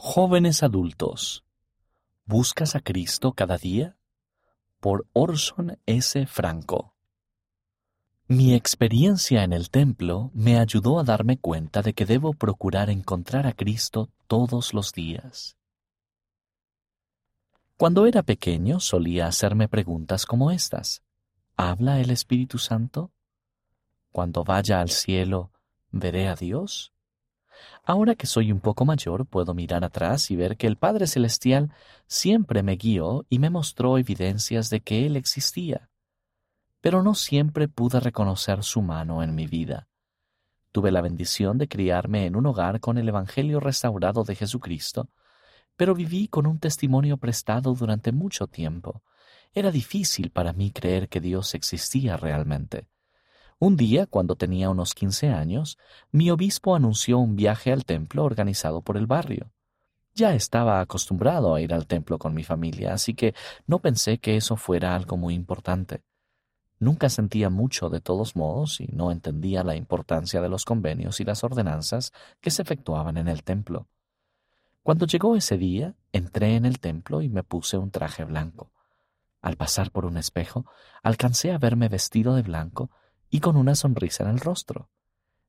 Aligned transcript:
Jóvenes 0.00 0.62
adultos, 0.62 1.44
¿buscas 2.24 2.76
a 2.76 2.80
Cristo 2.80 3.32
cada 3.32 3.58
día? 3.58 3.96
Por 4.78 5.08
Orson 5.12 5.76
S. 5.86 6.24
Franco. 6.28 6.94
Mi 8.28 8.54
experiencia 8.54 9.42
en 9.42 9.52
el 9.52 9.70
templo 9.70 10.30
me 10.34 10.56
ayudó 10.56 11.00
a 11.00 11.02
darme 11.02 11.36
cuenta 11.36 11.82
de 11.82 11.94
que 11.94 12.06
debo 12.06 12.32
procurar 12.32 12.90
encontrar 12.90 13.48
a 13.48 13.54
Cristo 13.54 14.08
todos 14.28 14.72
los 14.72 14.92
días. 14.92 15.56
Cuando 17.76 18.06
era 18.06 18.22
pequeño 18.22 18.78
solía 18.78 19.26
hacerme 19.26 19.66
preguntas 19.66 20.26
como 20.26 20.52
estas. 20.52 21.02
¿Habla 21.56 21.98
el 21.98 22.10
Espíritu 22.10 22.58
Santo? 22.58 23.10
Cuando 24.12 24.44
vaya 24.44 24.80
al 24.80 24.90
cielo, 24.90 25.50
¿veré 25.90 26.28
a 26.28 26.36
Dios? 26.36 26.92
Ahora 27.84 28.14
que 28.14 28.26
soy 28.26 28.52
un 28.52 28.60
poco 28.60 28.84
mayor, 28.84 29.26
puedo 29.26 29.54
mirar 29.54 29.84
atrás 29.84 30.30
y 30.30 30.36
ver 30.36 30.56
que 30.56 30.66
el 30.66 30.76
Padre 30.76 31.06
Celestial 31.06 31.72
siempre 32.06 32.62
me 32.62 32.76
guió 32.76 33.24
y 33.28 33.38
me 33.38 33.50
mostró 33.50 33.98
evidencias 33.98 34.70
de 34.70 34.80
que 34.80 35.06
Él 35.06 35.16
existía. 35.16 35.88
Pero 36.80 37.02
no 37.02 37.14
siempre 37.14 37.68
pude 37.68 38.00
reconocer 38.00 38.62
su 38.62 38.82
mano 38.82 39.22
en 39.22 39.34
mi 39.34 39.46
vida. 39.46 39.88
Tuve 40.72 40.92
la 40.92 41.00
bendición 41.00 41.58
de 41.58 41.66
criarme 41.66 42.26
en 42.26 42.36
un 42.36 42.46
hogar 42.46 42.80
con 42.80 42.98
el 42.98 43.08
Evangelio 43.08 43.58
restaurado 43.58 44.24
de 44.24 44.34
Jesucristo, 44.34 45.08
pero 45.76 45.94
viví 45.94 46.28
con 46.28 46.46
un 46.46 46.58
testimonio 46.58 47.16
prestado 47.16 47.72
durante 47.74 48.12
mucho 48.12 48.48
tiempo. 48.48 49.02
Era 49.54 49.70
difícil 49.70 50.30
para 50.30 50.52
mí 50.52 50.70
creer 50.70 51.08
que 51.08 51.20
Dios 51.20 51.54
existía 51.54 52.16
realmente. 52.16 52.86
Un 53.60 53.76
día, 53.76 54.06
cuando 54.06 54.36
tenía 54.36 54.70
unos 54.70 54.94
quince 54.94 55.30
años, 55.30 55.78
mi 56.12 56.30
obispo 56.30 56.76
anunció 56.76 57.18
un 57.18 57.34
viaje 57.34 57.72
al 57.72 57.84
templo 57.84 58.24
organizado 58.24 58.82
por 58.82 58.96
el 58.96 59.06
barrio. 59.06 59.50
Ya 60.14 60.34
estaba 60.34 60.80
acostumbrado 60.80 61.54
a 61.54 61.60
ir 61.60 61.74
al 61.74 61.86
templo 61.86 62.18
con 62.18 62.34
mi 62.34 62.44
familia, 62.44 62.92
así 62.92 63.14
que 63.14 63.34
no 63.66 63.80
pensé 63.80 64.18
que 64.18 64.36
eso 64.36 64.56
fuera 64.56 64.94
algo 64.94 65.16
muy 65.16 65.34
importante. 65.34 66.02
Nunca 66.78 67.08
sentía 67.08 67.50
mucho 67.50 67.88
de 67.88 68.00
todos 68.00 68.36
modos 68.36 68.80
y 68.80 68.86
no 68.92 69.10
entendía 69.10 69.64
la 69.64 69.74
importancia 69.74 70.40
de 70.40 70.48
los 70.48 70.64
convenios 70.64 71.18
y 71.18 71.24
las 71.24 71.42
ordenanzas 71.42 72.12
que 72.40 72.52
se 72.52 72.62
efectuaban 72.62 73.16
en 73.16 73.26
el 73.26 73.42
templo. 73.42 73.88
Cuando 74.84 75.04
llegó 75.06 75.34
ese 75.34 75.58
día, 75.58 75.96
entré 76.12 76.54
en 76.54 76.64
el 76.64 76.78
templo 76.78 77.22
y 77.22 77.28
me 77.28 77.42
puse 77.42 77.76
un 77.76 77.90
traje 77.90 78.24
blanco. 78.24 78.70
Al 79.42 79.56
pasar 79.56 79.90
por 79.90 80.04
un 80.04 80.16
espejo, 80.16 80.64
alcancé 81.02 81.52
a 81.52 81.58
verme 81.58 81.88
vestido 81.88 82.36
de 82.36 82.42
blanco 82.42 82.90
y 83.30 83.40
con 83.40 83.56
una 83.56 83.74
sonrisa 83.74 84.24
en 84.24 84.30
el 84.30 84.40
rostro. 84.40 84.90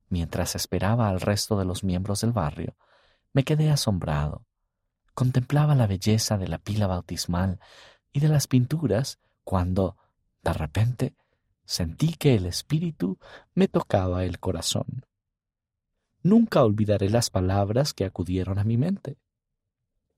Mientras 0.08 0.54
esperaba 0.54 1.08
al 1.08 1.20
resto 1.20 1.58
de 1.58 1.64
los 1.64 1.84
miembros 1.84 2.20
del 2.20 2.32
barrio, 2.32 2.76
me 3.32 3.44
quedé 3.44 3.70
asombrado. 3.70 4.44
Contemplaba 5.14 5.74
la 5.74 5.86
belleza 5.86 6.36
de 6.36 6.48
la 6.48 6.58
pila 6.58 6.86
bautismal 6.86 7.60
y 8.12 8.20
de 8.20 8.28
las 8.28 8.46
pinturas 8.46 9.18
cuando, 9.44 9.96
de 10.42 10.52
repente, 10.52 11.14
sentí 11.64 12.14
que 12.14 12.34
el 12.34 12.46
espíritu 12.46 13.18
me 13.54 13.68
tocaba 13.68 14.24
el 14.24 14.40
corazón. 14.40 15.06
Nunca 16.22 16.64
olvidaré 16.64 17.08
las 17.08 17.30
palabras 17.30 17.94
que 17.94 18.04
acudieron 18.04 18.58
a 18.58 18.64
mi 18.64 18.76
mente. 18.76 19.18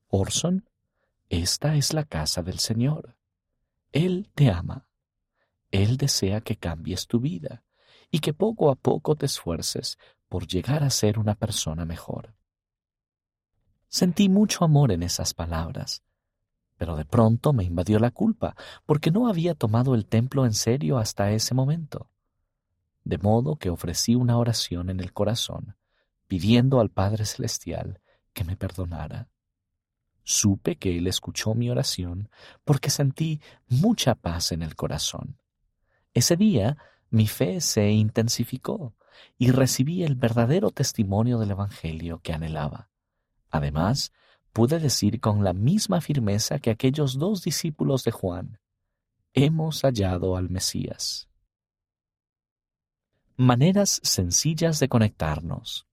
Orson, 0.09 0.69
esta 1.29 1.77
es 1.77 1.93
la 1.93 2.05
casa 2.05 2.43
del 2.43 2.59
Señor. 2.59 3.17
Él 3.93 4.31
te 4.35 4.51
ama. 4.51 4.87
Él 5.73 5.97
desea 5.97 6.43
que 6.43 6.57
cambies 6.57 7.07
tu 7.09 7.19
vida 7.19 7.65
y 8.11 8.21
que 8.21 8.35
poco 8.35 8.71
a 8.71 8.77
poco 8.77 9.17
te 9.17 9.27
esfuerces 9.27 9.99
por 10.29 10.47
llegar 10.47 10.85
a 10.85 10.91
ser 10.91 11.19
una 11.19 11.35
persona 11.35 11.85
mejor. 11.87 12.35
Sentí 13.89 14.29
mucho 14.29 14.65
amor 14.65 14.93
en 14.93 15.03
esas 15.03 15.35
palabras, 15.35 16.03
pero 16.77 16.95
de 16.95 17.07
pronto 17.07 17.55
me 17.55 17.65
invadió 17.65 17.99
la 17.99 18.11
culpa 18.11 18.55
porque 18.85 19.11
no 19.11 19.29
había 19.29 19.55
tomado 19.55 19.95
el 19.95 20.07
templo 20.07 20.45
en 20.45 20.53
serio 20.53 20.99
hasta 20.99 21.33
ese 21.33 21.55
momento. 21.55 22.11
De 23.05 23.17
modo 23.19 23.57
que 23.57 23.71
ofrecí 23.71 24.15
una 24.15 24.37
oración 24.39 24.91
en 24.91 25.01
el 25.01 25.13
corazón, 25.13 25.77
pidiendo 26.29 26.81
al 26.81 26.91
Padre 26.91 27.25
Celestial 27.25 28.01
que 28.35 28.45
me 28.45 28.57
perdonara. 28.57 29.29
Supe 30.23 30.77
que 30.77 30.99
Él 30.99 31.07
escuchó 31.07 31.55
mi 31.55 31.71
oración 31.71 32.31
porque 32.65 32.91
sentí 32.91 33.41
mucha 33.69 34.15
paz 34.15 34.53
en 34.53 34.63
el 34.63 34.77
corazón. 34.77 35.42
Ese 36.15 36.37
día 36.37 36.77
mi 37.11 37.27
fe 37.27 37.61
se 37.61 37.91
intensificó 37.91 38.95
y 39.39 39.51
recibí 39.51 40.03
el 40.03 40.15
verdadero 40.15 40.71
testimonio 40.71 41.39
del 41.39 41.53
Evangelio 41.53 42.21
que 42.23 42.33
anhelaba. 42.33 42.91
Además, 43.51 44.13
pude 44.53 44.79
decir 44.79 45.21
con 45.21 45.45
la 45.45 45.53
misma 45.53 46.01
firmeza 46.01 46.59
que 46.59 46.71
aquellos 46.71 47.19
dos 47.19 47.43
discípulos 47.43 48.05
de 48.05 48.13
Juan, 48.13 48.59
hemos 49.35 49.83
hallado 49.83 50.37
al 50.37 50.51
Mesías. 50.51 51.29
Maneras 53.37 54.01
sencillas 54.03 54.79
de 54.79 54.89
conectarnos. 54.89 55.87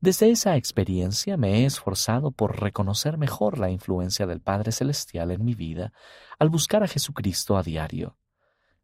Desde 0.00 0.30
esa 0.30 0.56
experiencia 0.56 1.36
me 1.36 1.60
he 1.60 1.66
esforzado 1.66 2.30
por 2.30 2.60
reconocer 2.60 3.16
mejor 3.16 3.58
la 3.58 3.70
influencia 3.70 4.26
del 4.26 4.40
Padre 4.40 4.70
Celestial 4.70 5.30
en 5.30 5.44
mi 5.44 5.54
vida 5.54 5.92
al 6.38 6.50
buscar 6.50 6.82
a 6.82 6.88
Jesucristo 6.88 7.56
a 7.56 7.62
diario. 7.62 8.16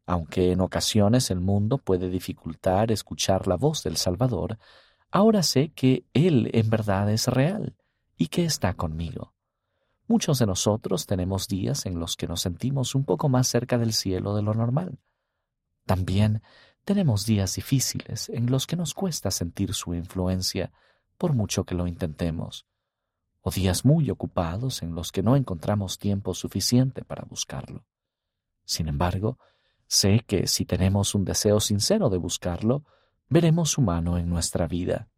Aunque 0.05 0.51
en 0.51 0.61
ocasiones 0.61 1.31
el 1.31 1.39
mundo 1.39 1.77
puede 1.77 2.09
dificultar 2.09 2.91
escuchar 2.91 3.47
la 3.47 3.55
voz 3.55 3.83
del 3.83 3.97
Salvador, 3.97 4.57
ahora 5.11 5.43
sé 5.43 5.69
que 5.69 6.05
Él 6.13 6.49
en 6.53 6.69
verdad 6.69 7.09
es 7.11 7.27
real 7.27 7.75
y 8.17 8.27
que 8.27 8.45
está 8.45 8.73
conmigo. 8.73 9.33
Muchos 10.07 10.39
de 10.39 10.45
nosotros 10.45 11.05
tenemos 11.05 11.47
días 11.47 11.85
en 11.85 11.99
los 11.99 12.17
que 12.17 12.27
nos 12.27 12.41
sentimos 12.41 12.95
un 12.95 13.05
poco 13.05 13.29
más 13.29 13.47
cerca 13.47 13.77
del 13.77 13.93
cielo 13.93 14.35
de 14.35 14.41
lo 14.41 14.53
normal. 14.53 14.99
También 15.85 16.41
tenemos 16.83 17.25
días 17.25 17.55
difíciles 17.55 18.29
en 18.29 18.51
los 18.51 18.67
que 18.67 18.75
nos 18.75 18.93
cuesta 18.93 19.31
sentir 19.31 19.73
su 19.73 19.93
influencia, 19.93 20.71
por 21.17 21.33
mucho 21.33 21.63
que 21.63 21.75
lo 21.75 21.87
intentemos, 21.87 22.65
o 23.41 23.51
días 23.51 23.85
muy 23.85 24.09
ocupados 24.09 24.81
en 24.81 24.95
los 24.95 25.11
que 25.11 25.23
no 25.23 25.35
encontramos 25.35 25.97
tiempo 25.97 26.33
suficiente 26.33 27.05
para 27.05 27.23
buscarlo. 27.23 27.85
Sin 28.65 28.87
embargo, 28.87 29.37
Sé 29.91 30.21
que 30.25 30.47
si 30.47 30.63
tenemos 30.63 31.15
un 31.15 31.25
deseo 31.25 31.59
sincero 31.59 32.09
de 32.09 32.17
buscarlo, 32.17 32.85
veremos 33.27 33.71
su 33.71 33.81
mano 33.81 34.17
en 34.17 34.29
nuestra 34.29 34.65
vida. 34.65 35.09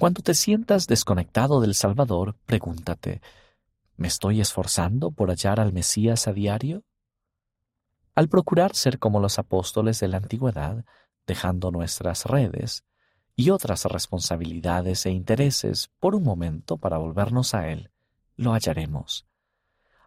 Cuando 0.00 0.20
te 0.20 0.34
sientas 0.34 0.88
desconectado 0.88 1.60
del 1.60 1.76
Salvador, 1.76 2.34
pregúntate, 2.44 3.22
¿me 3.96 4.08
estoy 4.08 4.40
esforzando 4.40 5.12
por 5.12 5.28
hallar 5.30 5.60
al 5.60 5.72
Mesías 5.72 6.26
a 6.26 6.32
diario? 6.32 6.82
Al 8.16 8.28
procurar 8.28 8.74
ser 8.74 8.98
como 8.98 9.20
los 9.20 9.38
apóstoles 9.38 10.00
de 10.00 10.08
la 10.08 10.16
antigüedad, 10.16 10.84
dejando 11.24 11.70
nuestras 11.70 12.26
redes 12.26 12.82
y 13.36 13.50
otras 13.50 13.84
responsabilidades 13.84 15.06
e 15.06 15.12
intereses 15.12 15.88
por 16.00 16.16
un 16.16 16.24
momento 16.24 16.78
para 16.78 16.98
volvernos 16.98 17.54
a 17.54 17.68
Él, 17.68 17.92
lo 18.34 18.54
hallaremos. 18.54 19.24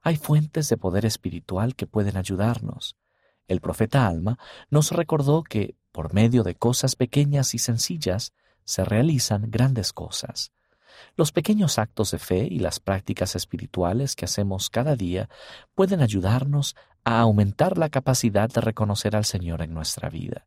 Hay 0.05 0.17
fuentes 0.17 0.69
de 0.69 0.77
poder 0.77 1.03
espiritual 1.03 1.75
que 1.75 1.87
pueden 1.87 2.15
ayudarnos. 2.15 2.95
El 3.47 3.59
profeta 3.59 4.05
Alma 4.05 4.37
nos 4.69 4.91
recordó 4.91 5.41
que, 5.41 5.77
por 5.91 6.13
medio 6.13 6.43
de 6.43 6.53
cosas 6.53 6.95
pequeñas 6.95 7.55
y 7.55 7.57
sencillas, 7.57 8.31
se 8.65 8.85
realizan 8.85 9.49
grandes 9.49 9.93
cosas. 9.93 10.51
Los 11.15 11.31
pequeños 11.31 11.79
actos 11.79 12.11
de 12.11 12.19
fe 12.19 12.47
y 12.47 12.59
las 12.59 12.79
prácticas 12.79 13.35
espirituales 13.35 14.15
que 14.15 14.25
hacemos 14.25 14.69
cada 14.69 14.95
día 14.95 15.27
pueden 15.73 16.01
ayudarnos 16.01 16.75
a 17.03 17.19
aumentar 17.21 17.79
la 17.79 17.89
capacidad 17.89 18.47
de 18.47 18.61
reconocer 18.61 19.15
al 19.15 19.25
Señor 19.25 19.63
en 19.63 19.73
nuestra 19.73 20.09
vida. 20.09 20.45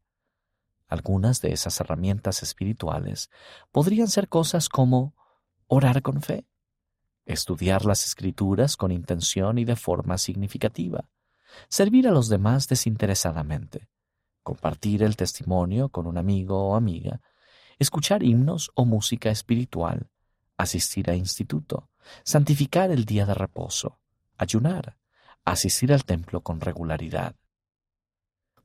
Algunas 0.86 1.40
de 1.40 1.52
esas 1.52 1.80
herramientas 1.80 2.44
espirituales 2.44 3.28
podrían 3.72 4.06
ser 4.06 4.28
cosas 4.28 4.68
como 4.68 5.16
orar 5.66 6.00
con 6.02 6.22
fe, 6.22 6.46
estudiar 7.28 7.84
las 7.84 8.04
escrituras 8.04 8.76
con 8.76 8.90
intención 8.90 9.58
y 9.58 9.64
de 9.64 9.76
forma 9.76 10.18
significativa, 10.18 11.08
servir 11.68 12.08
a 12.08 12.10
los 12.10 12.28
demás 12.28 12.68
desinteresadamente, 12.68 13.88
compartir 14.42 15.02
el 15.02 15.14
testimonio 15.14 15.90
con 15.90 16.06
un 16.06 16.16
amigo 16.16 16.70
o 16.70 16.74
amiga, 16.74 17.20
escuchar 17.78 18.22
himnos 18.22 18.70
o 18.74 18.86
música 18.86 19.30
espiritual, 19.30 20.10
asistir 20.56 21.10
a 21.10 21.14
instituto, 21.14 21.90
santificar 22.24 22.90
el 22.90 23.04
día 23.04 23.26
de 23.26 23.34
reposo, 23.34 24.00
ayunar, 24.38 24.96
asistir 25.44 25.92
al 25.92 26.04
templo 26.04 26.40
con 26.40 26.60
regularidad. 26.60 27.36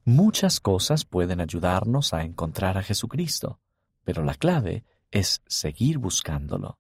Muchas 0.06 0.62
cosas 0.62 1.04
pueden 1.04 1.42
ayudarnos 1.42 2.13
a 2.13 2.24
encontrar 2.24 2.77
a 2.77 2.83
Jesucristo, 2.83 3.60
pero 4.06 4.24
la 4.24 4.36
clave 4.36 4.86
es 5.12 5.42
seguir 5.48 5.98
buscándolo. 5.98 6.80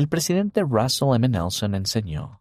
El 0.00 0.08
presidente 0.08 0.62
Russell 0.62 1.14
M. 1.14 1.28
Nelson 1.28 1.74
enseñó, 1.74 2.40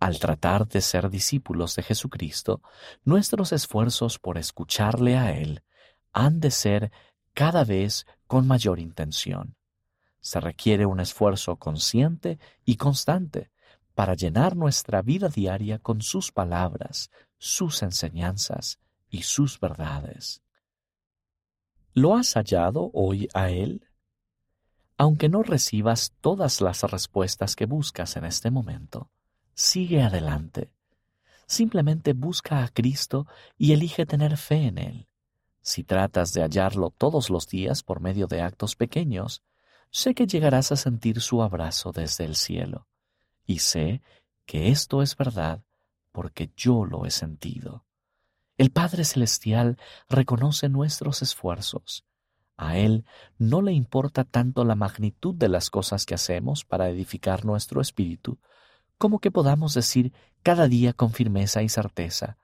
al 0.00 0.18
tratar 0.18 0.66
de 0.66 0.80
ser 0.80 1.08
discípulos 1.10 1.76
de 1.76 1.84
Jesucristo, 1.84 2.60
nuestros 3.04 3.52
esfuerzos 3.52 4.18
por 4.18 4.36
escucharle 4.36 5.16
a 5.16 5.30
Él 5.30 5.62
han 6.12 6.40
de 6.40 6.50
ser 6.50 6.90
cada 7.34 7.62
vez 7.62 8.04
con 8.26 8.48
mayor 8.48 8.80
intención. 8.80 9.54
Se 10.18 10.40
requiere 10.40 10.86
un 10.86 10.98
esfuerzo 10.98 11.54
consciente 11.54 12.40
y 12.64 12.74
constante 12.74 13.52
para 13.94 14.14
llenar 14.14 14.56
nuestra 14.56 15.00
vida 15.00 15.28
diaria 15.28 15.78
con 15.78 16.02
sus 16.02 16.32
palabras, 16.32 17.12
sus 17.38 17.80
enseñanzas 17.84 18.80
y 19.08 19.22
sus 19.22 19.60
verdades. 19.60 20.42
¿Lo 21.92 22.16
has 22.16 22.34
hallado 22.34 22.90
hoy 22.92 23.28
a 23.34 23.50
Él? 23.50 23.87
Aunque 25.00 25.28
no 25.28 25.44
recibas 25.44 26.12
todas 26.20 26.60
las 26.60 26.82
respuestas 26.82 27.54
que 27.54 27.66
buscas 27.66 28.16
en 28.16 28.24
este 28.24 28.50
momento, 28.50 29.10
sigue 29.54 30.02
adelante. 30.02 30.72
Simplemente 31.46 32.14
busca 32.14 32.64
a 32.64 32.68
Cristo 32.68 33.28
y 33.56 33.72
elige 33.72 34.06
tener 34.06 34.36
fe 34.36 34.66
en 34.66 34.78
Él. 34.78 35.08
Si 35.60 35.84
tratas 35.84 36.32
de 36.32 36.42
hallarlo 36.42 36.90
todos 36.90 37.30
los 37.30 37.46
días 37.46 37.84
por 37.84 38.00
medio 38.00 38.26
de 38.26 38.42
actos 38.42 38.74
pequeños, 38.74 39.44
sé 39.90 40.14
que 40.14 40.26
llegarás 40.26 40.72
a 40.72 40.76
sentir 40.76 41.20
su 41.20 41.42
abrazo 41.42 41.92
desde 41.92 42.24
el 42.24 42.34
cielo. 42.34 42.88
Y 43.46 43.60
sé 43.60 44.02
que 44.46 44.68
esto 44.68 45.00
es 45.00 45.16
verdad 45.16 45.62
porque 46.10 46.50
yo 46.56 46.84
lo 46.84 47.06
he 47.06 47.12
sentido. 47.12 47.84
El 48.56 48.72
Padre 48.72 49.04
Celestial 49.04 49.78
reconoce 50.08 50.68
nuestros 50.68 51.22
esfuerzos. 51.22 52.04
A 52.58 52.76
Él 52.76 53.06
no 53.38 53.62
le 53.62 53.72
importa 53.72 54.24
tanto 54.24 54.64
la 54.64 54.74
magnitud 54.74 55.34
de 55.34 55.48
las 55.48 55.70
cosas 55.70 56.04
que 56.04 56.14
hacemos 56.14 56.64
para 56.64 56.90
edificar 56.90 57.44
nuestro 57.44 57.80
espíritu, 57.80 58.38
como 58.98 59.20
que 59.20 59.30
podamos 59.30 59.74
decir 59.74 60.12
cada 60.42 60.66
día 60.66 60.92
con 60.92 61.12
firmeza 61.12 61.62
y 61.62 61.68
certeza, 61.68 62.36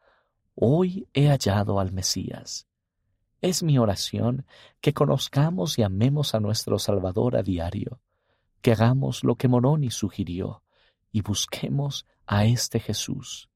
hoy 0.55 1.09
he 1.13 1.29
hallado 1.29 1.81
al 1.81 1.93
Mesías. 1.93 2.69
Es 3.43 3.63
mi 3.63 3.77
oración 3.77 4.47
que 4.81 4.95
conozcamos 4.95 5.79
y 5.79 5.83
amemos 5.83 6.35
a 6.35 6.41
nuestro 6.41 6.79
Salvador 6.79 7.37
a 7.37 7.43
diario, 7.43 8.01
que 8.63 8.73
hagamos 8.73 9.25
lo 9.25 9.35
que 9.35 9.49
Moroni 9.49 9.91
sugirió 9.91 10.63
y 11.11 11.23
busquemos 11.23 12.07
a 12.27 12.47
este 12.47 12.79
Jesús 12.79 13.51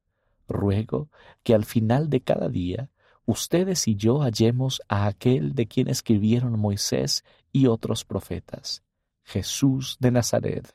ruego 0.49 1.09
que 1.43 1.55
al 1.55 1.65
final 1.65 2.11
de 2.11 2.23
cada 2.23 2.49
día 2.49 2.91
ustedes 3.29 3.87
y 3.87 3.95
yo 3.95 4.21
hallemos 4.21 4.81
a 4.89 5.07
aquel 5.07 5.55
de 5.55 5.69
quien 5.69 5.89
escribieron 5.89 6.59
Moisés 6.59 7.25
y 7.53 7.67
otros 7.67 8.07
profetas, 8.07 8.83
Jesús 9.23 9.99
de 10.01 10.11
Nazaret. 10.11 10.75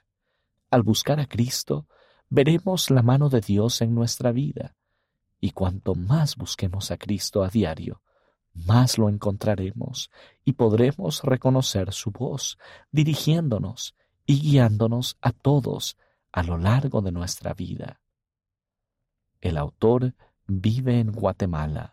Al 0.70 0.84
buscar 0.84 1.20
a 1.20 1.26
Cristo, 1.26 1.88
veremos 2.30 2.92
la 2.92 3.02
mano 3.02 3.30
de 3.30 3.42
Dios 3.42 3.82
en 3.82 3.96
nuestra 3.96 4.32
vida, 4.32 4.76
y 5.40 5.50
cuanto 5.50 5.96
más 5.96 6.36
busquemos 6.36 6.92
a 6.92 6.98
Cristo 6.98 7.44
a 7.44 7.50
diario, 7.50 8.04
más 8.54 9.00
lo 9.00 9.10
encontraremos 9.10 10.12
y 10.46 10.54
podremos 10.54 11.24
reconocer 11.24 11.92
su 11.92 12.12
voz, 12.12 12.60
dirigiéndonos 12.92 13.96
y 14.28 14.40
guiándonos 14.40 15.18
a 15.22 15.32
todos 15.32 15.98
a 16.32 16.44
lo 16.44 16.60
largo 16.60 17.02
de 17.02 17.12
nuestra 17.12 17.56
vida. 17.56 18.00
El 19.42 19.58
autor 19.58 20.14
vive 20.46 21.00
en 21.00 21.12
Guatemala. 21.12 21.93